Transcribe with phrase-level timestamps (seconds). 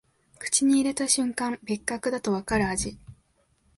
[0.39, 2.97] 口に入れた瞬間、別格だとわかる味